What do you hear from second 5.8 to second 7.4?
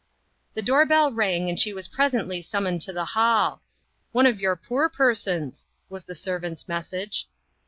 was the ser vant's message.